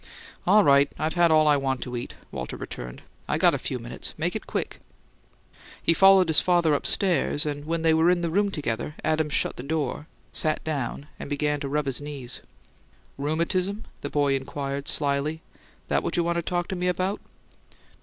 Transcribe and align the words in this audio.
"All 0.47 0.63
right; 0.63 0.91
I've 0.97 1.13
had 1.13 1.29
all 1.29 1.47
I 1.47 1.57
want 1.57 1.83
to 1.83 1.95
eat," 1.95 2.15
Walter 2.31 2.57
returned. 2.57 3.03
"I 3.29 3.37
got 3.37 3.53
a 3.53 3.59
few 3.59 3.77
minutes. 3.77 4.15
Make 4.17 4.35
it 4.35 4.47
quick." 4.47 4.79
He 5.79 5.93
followed 5.93 6.27
his 6.27 6.39
father 6.41 6.73
upstairs, 6.73 7.45
and 7.45 7.65
when 7.65 7.83
they 7.83 7.93
were 7.93 8.09
in 8.09 8.21
the 8.21 8.31
room 8.31 8.49
together 8.49 8.95
Adams 9.03 9.33
shut 9.35 9.57
the 9.57 9.61
door, 9.61 10.07
sat 10.33 10.63
down, 10.63 11.05
and 11.19 11.29
began 11.29 11.59
to 11.59 11.69
rub 11.69 11.85
his 11.85 12.01
knees. 12.01 12.41
"Rheumatism?" 13.19 13.83
the 14.01 14.09
boy 14.09 14.35
inquired, 14.35 14.87
slyly. 14.87 15.43
"That 15.87 16.01
what 16.01 16.17
you 16.17 16.23
want 16.23 16.37
to 16.37 16.41
talk 16.41 16.67
to 16.69 16.75
me 16.75 16.87
about?" 16.87 17.21